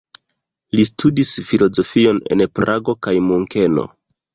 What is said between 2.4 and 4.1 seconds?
Prago kaj Munkeno.